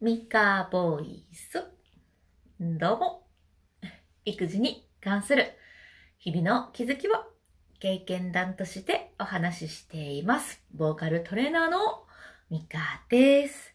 [0.00, 1.60] ミカボイス。
[2.60, 3.26] どうも。
[4.24, 5.54] 育児に関する
[6.18, 7.14] 日々の気づきを
[7.80, 10.62] 経験談としてお話ししています。
[10.72, 12.04] ボーカルトレーナーの
[12.48, 13.74] ミカです。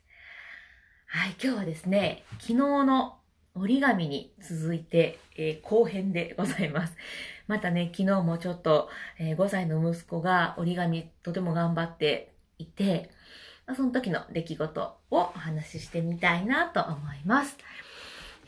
[1.07, 3.17] はい、今日はですね、昨日の
[3.53, 6.95] 折り紙に続いて、えー後編でございます。
[7.49, 8.87] またね、昨日もちょっと、
[9.19, 13.09] えー5歳の息子が折り紙とても頑張っていて、
[13.75, 17.57] その時の出来事をお話ししてみたいなと思います。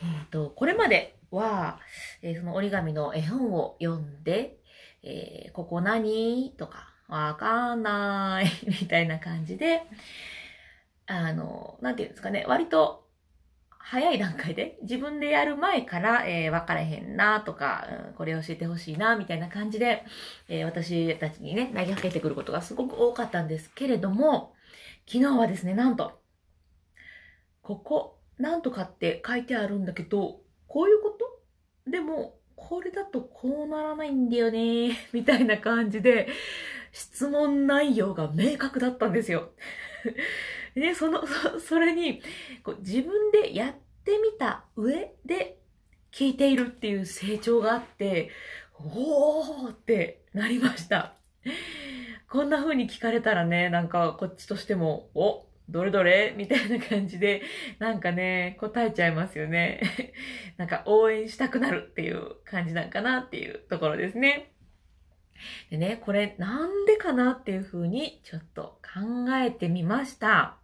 [0.02, 1.80] えっ、と、これまでは、
[2.22, 4.58] えーその折り紙の絵本を読んで、
[5.04, 6.54] えーここ何？
[6.58, 9.84] とか、わかんない、みたいな感じで、
[11.08, 13.08] あの、なんていうんですかね、割と
[13.78, 20.04] 早い段階で、自分でやる前から、えー、分からへんなとか、うんこれ教えてほしいな、みたいな感じで、
[20.50, 24.55] えー私たちにね、投げかけてくることがすごく多かったんですけれども、
[25.08, 26.20] 昨日はですね、なんと、
[27.62, 31.10] ここ、なんとかって書いてあるんだけど、こういうこ
[31.86, 31.90] と？
[31.90, 36.28] でも、これだとこうならないんだよね、 みたいな感じで、
[36.92, 39.52] 質問内容が明確だったんですよ。
[40.74, 42.22] で、その、そそれに、
[42.64, 45.60] こう自分でやってみた上で
[46.12, 48.32] 聞いているっていう成長があって、
[48.80, 51.16] おーってなりました。
[52.30, 57.42] こんな風に聞かれたらね、なんかこっちとしても、おどれどれみたいな感じで、
[57.80, 59.82] なんかね、答えちゃいますよね。
[60.58, 64.52] なんか応援したくなるっていう感じなんかなっていうところですね。
[65.70, 70.58] でね、これなんでかなっていう風にちょっと考えてみました。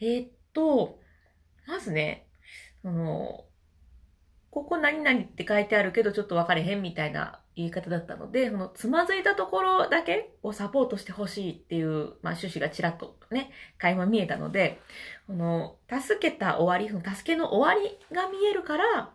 [0.00, 1.00] えーっと、
[1.66, 2.26] まずね、
[2.82, 3.44] その、
[4.50, 11.88] ここ何々って書いてあるけどちょっと分かれへんみたいな言い方だったので、そのつまずいたところだけをサポートしてほしいっていう、
[12.22, 14.80] まあ趣旨がちらっとね、垣間見えたので、
[15.26, 19.10] この、助けた終わり、その助けの終わりが見えるから、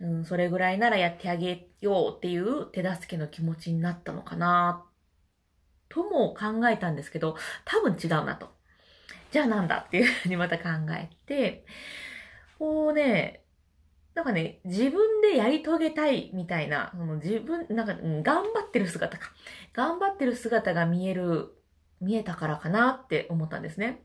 [0.00, 4.84] うん、それぐらいならやってあげようっていう手助けの気持ちになったのかな、
[5.88, 8.50] とも考えたんですけど、多分違うなと。
[9.30, 11.64] じゃあなんだっていうふうにまた考えて、
[12.58, 13.41] こうね、
[14.14, 19.32] なんかね、自分でやり遂げたいみたいな、その自分、なんか、頑張ってる姿か。
[19.72, 21.54] 頑張ってる姿が見える、
[22.00, 24.02] 見えたからかなって思ったんですね。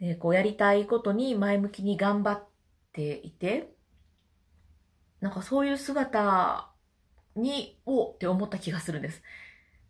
[0.00, 2.48] で、こうやりたいことに前向きに頑張っ
[2.92, 3.74] ていて、
[5.20, 6.70] なんかそういう姿
[7.34, 9.22] に、おって思った気がするんです。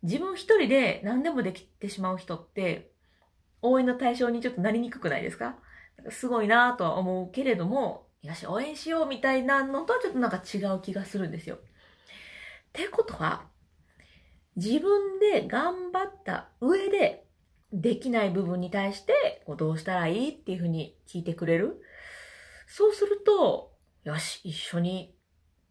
[0.03, 2.91] 自分一人で何でもできてしまう人って、
[3.61, 5.57] 応援の対象にちょっとなりにくくないですか？
[6.09, 11.55] すごいなぁとは思うけれども、よし、応援しようみたいなのとはちょっとなんか違う気がするんですよ。
[11.55, 11.59] っ
[12.73, 13.45] てことは、
[14.55, 17.23] 自分で頑張った上で、
[17.73, 21.81] できない部分に対して、こうどうしたらいいっていうふうに聞いてくれる？
[22.67, 23.73] そうすると、
[24.03, 25.15] よし、一緒に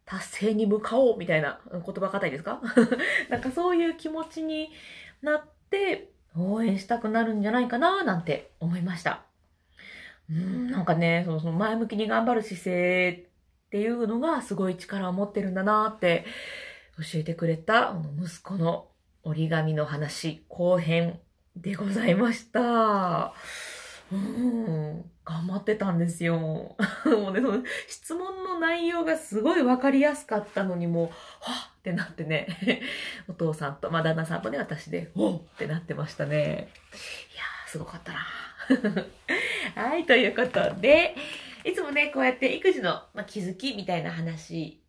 [0.04, 2.60] 達成に向かおうみたいな言葉硬いですか？
[3.28, 4.70] なんかそういう気持ちに
[5.22, 9.25] なって、応援したくなるんじゃないかななんて思いました。
[10.30, 13.26] うん、なんかね、その前向きに頑張る姿勢
[13.66, 16.24] っていうのがすごい力を持ってるんだなって
[16.98, 18.88] 教えてくれたあの息子の
[19.22, 21.20] 折り紙の話後編
[21.56, 23.32] でございました。
[24.12, 26.36] うん、頑張ってたんですよ。
[26.38, 26.76] も
[27.30, 31.10] うね、その質問の内容がすごいわかりやすかったのにもう、は
[31.72, 32.48] っってなってね、
[33.28, 36.36] お父さんと、まあ、旦那さんとね、私で、おっってなってましたね。
[36.36, 38.18] いやー、すごかったな。
[39.74, 41.14] はい、ということで、
[41.64, 44.82] いつもね、こうやって育児の、ま、気づきみたいな話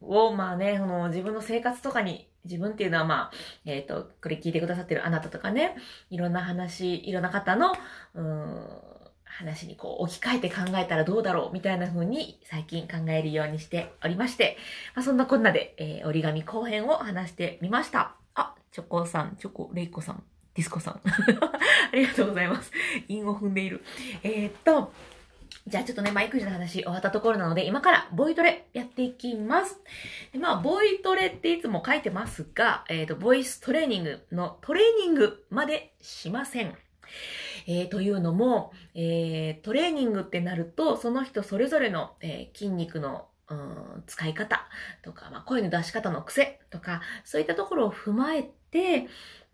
[0.00, 3.32] を、まあね、その自分の生活とかに、自分っていうのはまあ、
[3.64, 5.76] えっ、と、これ聞いてくださってるあなたとかね、
[6.10, 7.72] いろんな話、いろんな方の、
[8.14, 8.92] うーん、
[9.24, 14.58] 話にこう置き換えて考えたらどうだろうみたいな風に最近考えるようにしておりまして、
[14.94, 18.16] まあ、そんなこんなで、えー折り紙後編を話してみました。
[18.34, 20.22] あ、チョコさん、チョコレイコさん、
[20.54, 21.00] ディスコさん。
[21.04, 22.70] ありがとうございます。
[23.08, 23.82] 韻を踏んでいる。
[24.22, 24.92] えーっと、
[25.66, 29.80] じゃあちょっとね、まあ、育児の話終わったところなので、今からボイトレやっていきます。
[30.32, 36.76] でまあ、ボイトレっていつも書いてますが、えーっと、ボイストレーニングのトレーニングまでしません。
[37.66, 44.66] えーというのも、えートレーニングってなると、その人それぞれの、えー筋肉のうん使い方
[45.02, 48.61] とか、まあ、声の出し方の癖とか、そういったところを踏まえて、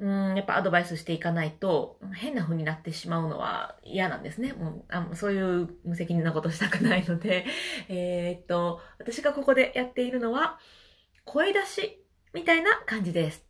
[0.00, 4.52] うん、やっぱアドバイスしていかないと、変な風になってしまうのは嫌なんですね。
[4.52, 7.44] もうあそういう無責任なことしたくないので、
[7.88, 10.60] えーっと、私がここでやっているのは、
[11.24, 13.44] 声出しみたいな感じです。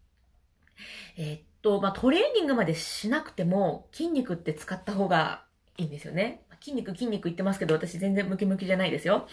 [1.19, 5.45] えーっと、まあ、トレーニングまでしなくても筋肉って使った方が
[5.77, 6.43] いいんですよね。
[6.61, 9.29] 筋肉筋肉言ってますけど、私全然ムキムキじゃないですよ。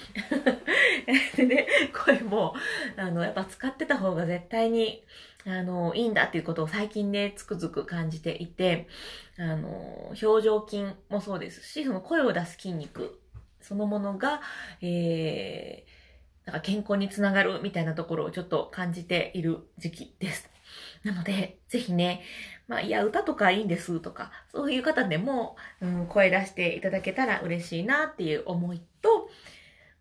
[1.36, 1.68] でね、
[2.06, 2.54] 声も、
[2.98, 5.04] あの、やっぱ使ってた方が絶対に、
[5.48, 8.88] あの、いいんだっていうことを最近ね、つくづく感じていて、
[9.38, 13.20] あの、表情筋もそうですし、その声を出す筋肉
[13.66, 14.42] そのものが、
[14.82, 20.50] えー、なんか健康につながるみたいなところをちょっと感じている時期です。
[21.04, 22.22] なので、ぜひね、
[22.68, 29.30] まあ、いや、歌とかいいんですとか、そういう方でも、うん、声出していただけたら嬉しいなっていう思いと、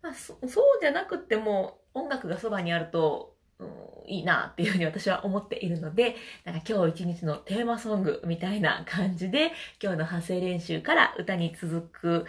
[0.01, 3.67] まあ、そそうじゃなくっても、音楽がそばにあると、うん、
[4.07, 12.25] いいなっていうふうに私は思っているので、なんか今日一日のテーマソングみたいな感じで、今日の発声練習から歌に続く、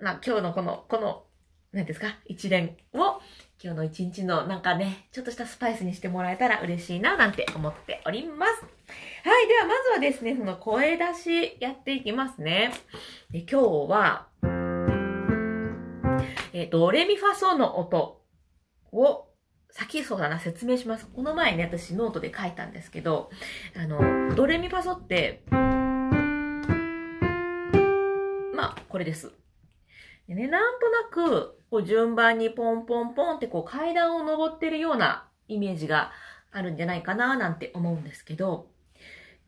[0.00, 1.24] まあ今日のこの、この、
[1.72, 3.20] 何ですか、一連を
[3.62, 8.52] 今日の一日のなんかね、ちょっとしたスパイスにしてもらえたら嬉しいななんて思っております。
[8.62, 9.48] はい。
[9.48, 12.72] ではまずはですね、その声出しやっていきますね。
[13.30, 14.26] で今日は、
[16.52, 18.22] えドレミファソの音
[18.92, 19.28] を
[19.74, 21.08] 先そうだな、説明します。
[21.12, 23.28] この前ね、私ノートで書いたんですけど、
[23.76, 25.42] あの、ドレミファソって、
[28.54, 29.32] まあ、これです。
[30.28, 36.12] でね、なんとなく、こう順番にポンポンポンってこう階段を登ってるようなイメージが
[36.52, 38.68] あるんじゃないかななんて思うんですけど、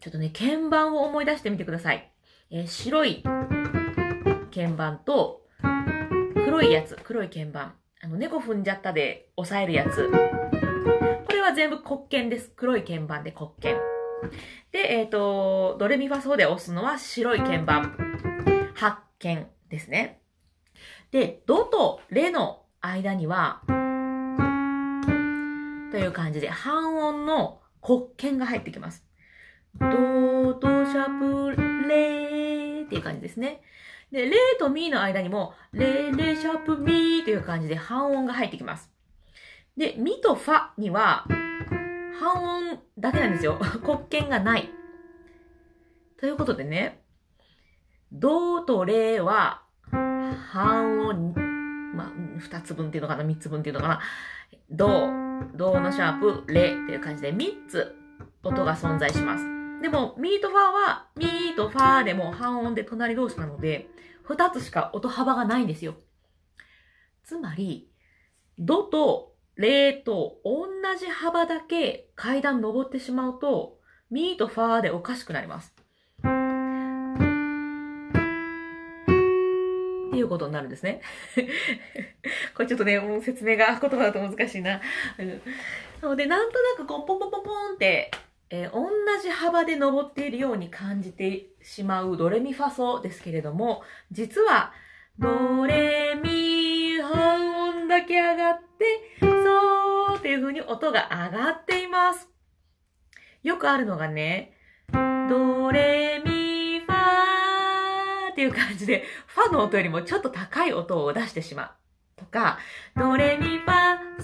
[0.00, 2.10] ちょっとね、鍵盤を思い出してみてください。
[2.50, 3.22] えー、白い
[4.52, 5.46] 鍵盤と
[6.34, 7.74] 黒いやつ、黒い鍵盤。
[8.06, 10.08] あの、猫踏んじゃったで押さえるやつ。
[10.08, 12.52] これは全部黒鍵です。
[12.54, 13.74] 黒い鍵盤で黒鍵。
[14.70, 17.96] で、えっ、ー、と、ドレミファソで押すのは白い鍵盤。
[18.76, 20.20] 発鍵ですね。
[21.10, 23.62] で、ドとレの間には、
[25.90, 29.04] という感じで半音の黒鍵が入ってきます。
[29.80, 33.62] ド、ド、シャプ、レっていう感じですね。
[34.12, 38.90] で、レとミの間にも、レ、レ、シャープ、ミという感じで半音が入ってきます。
[39.76, 41.26] で、ミとファには、
[42.20, 43.58] 半音だけなんですよ。
[43.82, 44.70] 黒鍵がない。
[46.18, 47.02] ということでね、
[48.12, 51.34] ドとレは、半音、
[51.94, 54.00] まあ、二つ分っていうのかな、三つ分っていうのかな。
[54.70, 55.08] ド、
[55.54, 57.94] ドのシャープ、レっていう感じで三つ
[58.42, 59.55] 音が存在します。
[59.82, 63.88] でも、ミーとファーは、ミーとファーでも半音で隣同士なので、
[64.22, 65.96] 二つしか音幅がないんですよ。
[67.24, 67.90] つまり、
[68.58, 70.66] ドとレと同
[70.98, 73.78] じ幅だけ階段登ってしまうと、
[74.10, 75.74] ミーとファーでおかしくなります。
[80.08, 81.02] っていうことになるんですね。
[82.54, 84.80] これちょっとね、もう説明が言葉だと難しいな。
[86.00, 88.10] なので、なんとなくこう、ポンポンポンポンって、
[88.50, 88.88] えー、同
[89.22, 93.82] じ幅で登っているように感じてしまうドレミファソですけれども、
[94.12, 94.72] 実は、
[95.18, 98.84] ドレミ半音だけ上がって、
[99.20, 102.28] そうっていう風に音が上がっています。
[103.42, 104.52] よくあるのがね、
[104.92, 111.70] ドレミファーっていう感じで、ファの音よりもちょっと高い音を出してしまう。
[112.16, 112.58] とか、
[112.96, 114.22] ドレミファー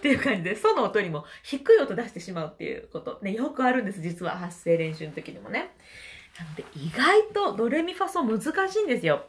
[0.00, 3.18] っていう感じで、その音にも低い音出してしまうっていうこと。
[3.20, 5.70] ね、よくあるんです、実は発声練習の時にもね。
[6.38, 9.26] なので、意外とドレミファソ難しいんですよ。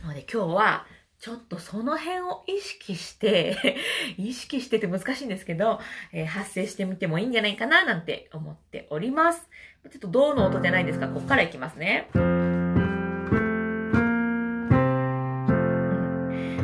[0.00, 0.86] なので今日は、
[1.18, 3.76] ちょっとその辺を意識して
[4.18, 5.80] 意識してて難しいんですけど、
[6.12, 9.48] えー、発声してみてもいいんじゃないかななんて思っております。
[9.90, 12.08] ちょっと銅の音じゃないですか、こっからいきますね。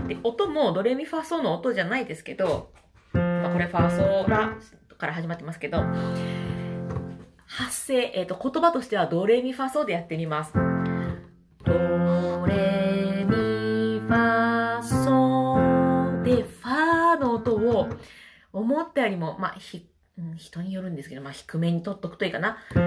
[0.09, 2.73] で、音もドレミファソの音じゃないですけど、
[3.53, 4.57] これファーソーラ
[4.97, 5.85] から始まってますけど、
[7.47, 10.55] 発声、えっ、ー、と、言葉としてはドレミファソでやってみます。
[11.65, 11.73] ド
[12.47, 17.89] レミファソで、ファーの音を
[18.55, 19.87] 思ったよりも、まあ、ひ、
[20.37, 22.57] 人によるんですけど、まあ、低めに取っとくといいかな。
[22.75, 22.81] ド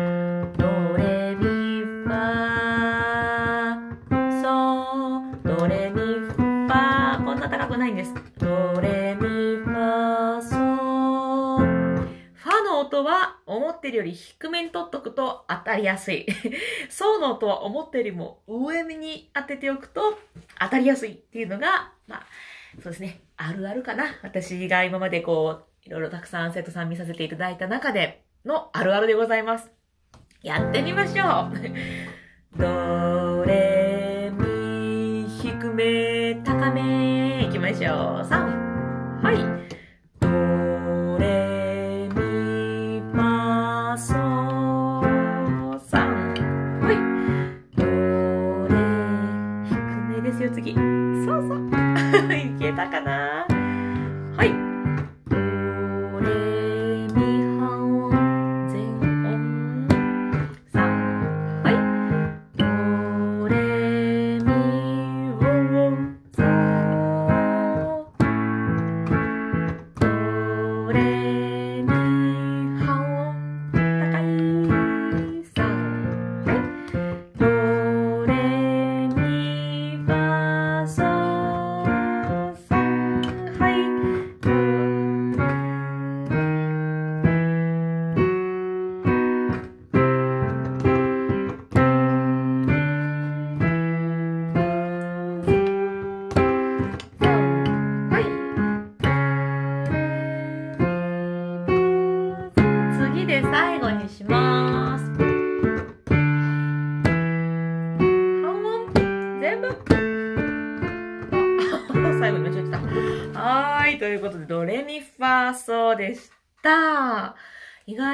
[0.97, 1.45] レミ
[1.83, 3.75] ファ
[4.41, 8.24] ソ、ドレミファこんな高くないんです。
[12.95, 16.25] 音は思ってるより低めに取っとくと当たりやすい。
[16.89, 20.17] そうの音は思ったよりも上目に当てておくと
[20.59, 22.25] 当たりやすいっていうのが、まあ、
[22.81, 23.19] そうですね。
[23.35, 24.05] あるあるかな。
[24.23, 29.69] 私が今までこう、いろいろたくさん生徒さん見させていただいた中でのあるあるでございます。
[30.41, 32.57] やってみましょう。
[32.57, 38.27] ドレミ低め高めいきましょう。
[38.27, 39.21] 3。
[39.21, 39.64] はい。
[50.25, 50.73] ですよ次。
[50.73, 51.69] そうそう。
[52.33, 53.45] いけたかな。
[54.35, 54.64] はい。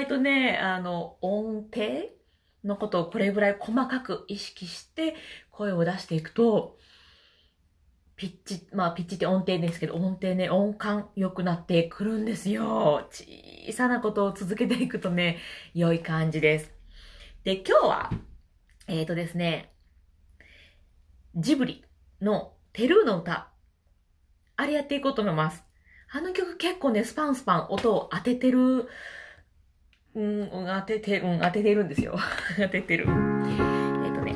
[0.01, 2.09] 外とね、あの、音程
[2.63, 5.15] のことをこれぐらい細かく意識して
[5.49, 6.77] 声を出していくと、
[8.15, 13.07] ピッチ、まあピッチって音程ですけど、音程ね、音感良くなってくるんですよ。
[13.11, 15.39] 小さなことを続けていくとね、
[15.73, 16.71] 良い感じです。
[17.43, 18.11] で、今日は、
[18.87, 19.73] えーとですね、
[21.35, 21.83] ジブリ
[22.21, 23.49] のテルーの歌、
[24.55, 25.63] あれやっていこうと思います。
[26.13, 28.87] あの曲結構ね、スパンスパン音を当ててる、
[30.15, 32.17] うん、うん当てて、うん、当ててるんですよ。
[32.57, 33.05] 当ててる。
[33.07, 34.35] えっ、とね、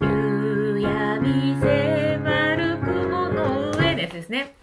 [0.00, 4.54] 夕闇迫る雲の上のやつですね。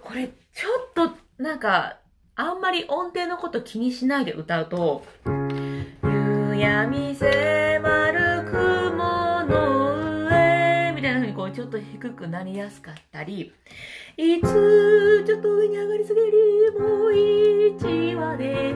[0.00, 1.98] これ、ちょっと、なんか、
[2.34, 13.52] あんまり音程のこと気にしないで歌うと、夕闇迫る雲の上みたいな風にこうちょっと低くなりやすかったり、
[14.16, 18.74] いつちょっと上に上がりすぎりもう一話で、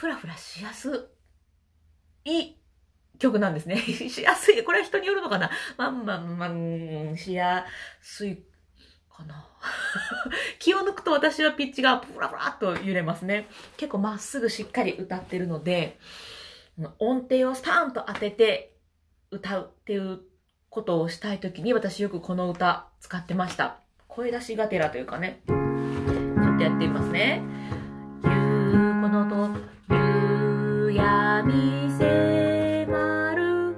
[0.00, 1.10] ふらふらしやす
[2.24, 2.54] い
[3.18, 3.76] 曲なんですね。
[3.84, 4.64] しやすい。
[4.64, 7.66] これは人によるのかなまあまあま、んしや
[8.00, 8.42] すい
[9.14, 9.46] かな。
[10.58, 13.46] 気を抜くと私はピッチがプラプラっと揺れますね。
[13.76, 15.98] 結構まっすぐしっかり歌ってるので、
[16.98, 18.78] 音程をスパーンと当てて
[19.30, 20.22] 歌うっていう
[20.70, 23.80] ことをしたいときに私よくこの歌使ってました。
[24.08, 25.42] 声出しがてらというかね。
[25.46, 27.42] ちょっとやってみますね。
[28.24, 28.32] ゆう、
[29.02, 29.69] この音、
[31.50, 33.74] 闇迫る、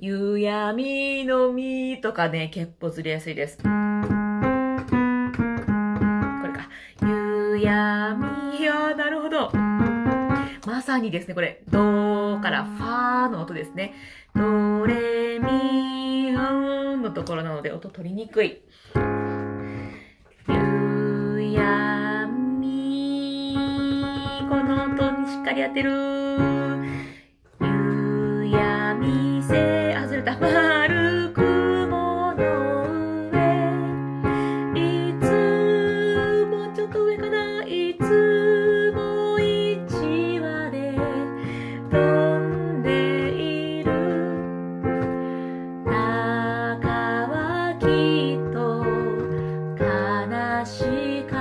[0.00, 3.58] 夕闇のみとかね、結構ずれやすいです。
[3.58, 3.68] これ
[6.52, 6.68] か。
[7.02, 9.52] 夕闇よ、なるほど。
[10.66, 13.94] まさにですね、これ、ドからファーの音ですね。
[14.34, 18.60] ドレミファのところなので音取りにくい。
[20.48, 23.56] 夕闇
[24.48, 26.57] この音にしっかり当てる。
[50.66, 51.37] しか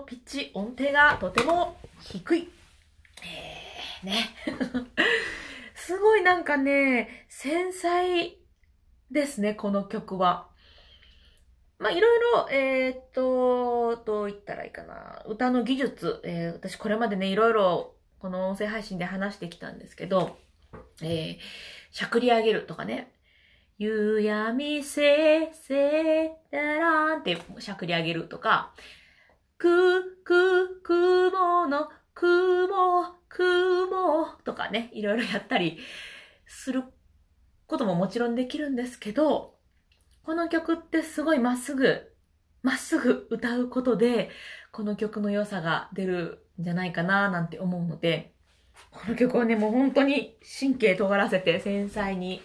[0.00, 2.48] ピッチ音程がとても低い。
[3.22, 4.30] えー、ね。
[5.74, 8.36] すごいなんかね、繊細
[9.10, 10.48] ですね、この曲は。
[11.78, 15.22] まあ、いろいろ、えーっと、どう言ったらいいかな。
[15.26, 20.38] 歌の技術、えー私これまでね、いろいろこの音声配信で話してきたんですけど、
[21.02, 21.38] えー
[21.92, 23.12] しゃくり上げるとかね、
[23.78, 28.74] 夕闇せせららんってしゃくり上げるとか、
[29.58, 35.78] く、く、雲の、雲、雲とかね、いろいろやったり
[36.46, 36.84] する
[37.66, 39.56] ことももちろんできるんですけど、
[40.22, 42.12] この曲ってすごいまっすぐ、
[42.62, 44.30] まっすぐ歌うことで、
[44.72, 48.34] この曲の良さが出るんじゃないかななんて思うので、
[48.90, 52.42] この曲はね、もう本当に神経尖らせて繊細に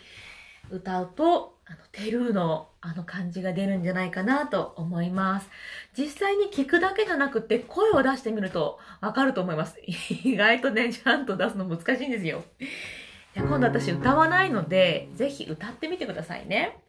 [0.70, 5.50] 歌うと、あの、テルーのあの感じが出るんじゃないかなと思います。
[5.96, 9.78] 実際に聞くだけじゃなくて声を出してみるとわかると思います。
[10.24, 12.44] 意外とね、ちゃんと出すの難しいんですよ。
[12.60, 12.66] い
[13.40, 16.80] や今度私歌わないので、ぜひ歌ってみてくださいね。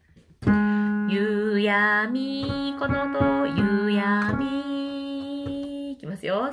[1.08, 4.72] 夕闇、この音、夕闇。
[5.92, 6.52] いきますよ。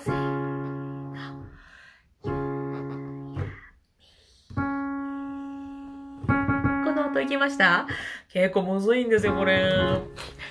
[7.39, 7.87] ました？
[8.31, 9.71] 結構むずいんですよ、これ。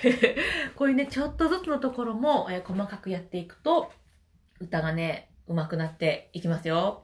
[0.75, 3.91] こういうね、ちょっとずつのところも、えー細かくやっていくと、
[4.59, 7.03] 歌がね、上手くなっていきますよ。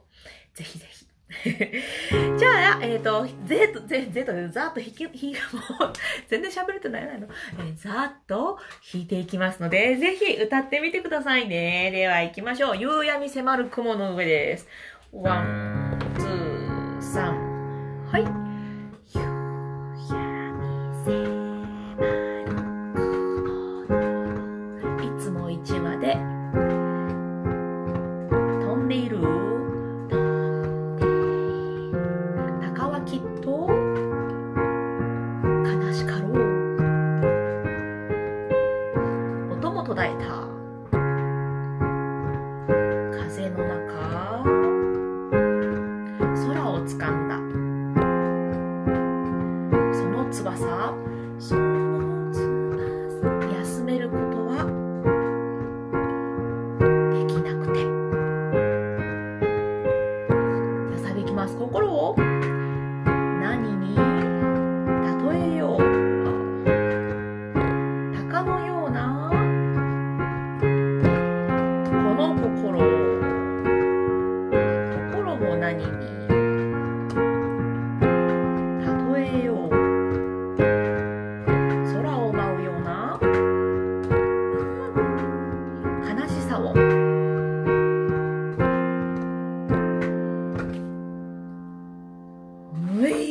[0.54, 1.06] ぜひぜひ。
[2.38, 5.10] じゃあ、えっ、と、ぜと、ぜ、ぜと、ざっと弾き、弾
[5.80, 5.92] もう、
[6.28, 7.26] 全然喋れてないの。
[7.58, 8.58] えーざっと
[8.92, 11.90] 弾いていきますので、ぜひ歌ってみてくださいね。
[11.90, 12.76] では行きましょう。
[12.76, 14.68] 夕闇迫る雲の上です。
[15.12, 18.06] One、two、サン。
[18.12, 18.45] はい。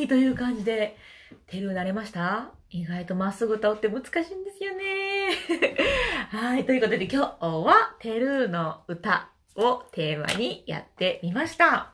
[0.07, 0.97] という感じで、
[1.47, 2.51] テルー慣れました？
[2.69, 5.31] 意外とまっすぐ歌うって難しいんですよね。
[6.29, 6.65] はい。
[6.65, 11.93] ということで今日はテルーの歌をテーマにやってみました。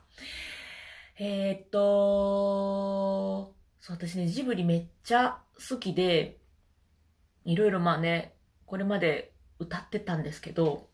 [1.20, 6.40] えー、っと、そう、私ね、ジブリめっちゃ好きで、
[7.46, 8.34] いろいろまあね、
[8.66, 10.90] これまで歌ってたんですけど、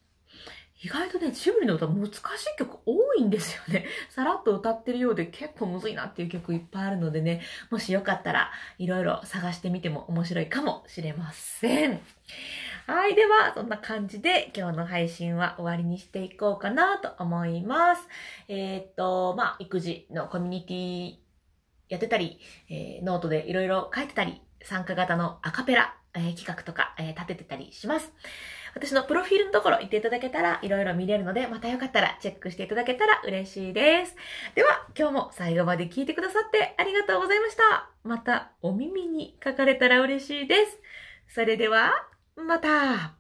[0.84, 2.22] 意外とね、ジブリの歌難しい
[2.58, 3.88] 曲多いんですよね。
[4.10, 12.00] さらっと歌ってるようで結構むずいなっていう曲いっぱいあるのでね、もしよかったらいろいろ探してみても面白いかもしれません。
[12.86, 13.16] はい。
[13.16, 18.08] では、そんな感じで今日の配信は終わりにしていこうかなと思います。
[18.48, 21.16] えーっと、まあ、育児のコミュニティ
[21.90, 28.14] やってたり、えーノートでいろいろ書いてたり、参加型のアカペラ、えー企画とか、え立ててたりします。
[28.78, 34.16] 私のプロフィールのところ行っていただけたらいろいろ見れるので、またよかったらチェックしていただけたら嬉しいです。
[34.54, 37.90] では、今日も最後まで聞いてくださってありがとうございました。
[38.04, 40.80] またお耳に書かれたら嬉しいです。
[41.34, 41.92] それでは、
[42.36, 43.17] また。